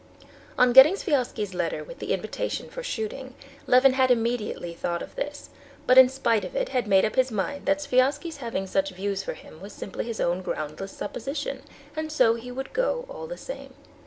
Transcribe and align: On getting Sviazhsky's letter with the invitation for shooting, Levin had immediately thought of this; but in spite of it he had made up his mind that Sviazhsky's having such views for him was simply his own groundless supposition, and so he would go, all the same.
On 0.57 0.73
getting 0.73 0.95
Sviazhsky's 0.95 1.53
letter 1.53 1.83
with 1.83 1.99
the 1.99 2.11
invitation 2.11 2.69
for 2.71 2.81
shooting, 2.81 3.35
Levin 3.67 3.93
had 3.93 4.09
immediately 4.09 4.73
thought 4.73 5.03
of 5.03 5.15
this; 5.15 5.51
but 5.85 5.95
in 5.95 6.09
spite 6.09 6.43
of 6.43 6.55
it 6.55 6.69
he 6.69 6.73
had 6.73 6.87
made 6.87 7.05
up 7.05 7.15
his 7.17 7.29
mind 7.31 7.67
that 7.67 7.81
Sviazhsky's 7.81 8.37
having 8.37 8.65
such 8.65 8.89
views 8.89 9.21
for 9.21 9.33
him 9.35 9.61
was 9.61 9.73
simply 9.73 10.05
his 10.05 10.19
own 10.19 10.41
groundless 10.41 10.91
supposition, 10.91 11.61
and 11.95 12.11
so 12.11 12.33
he 12.33 12.51
would 12.51 12.73
go, 12.73 13.05
all 13.11 13.27
the 13.27 13.37
same. 13.37 13.75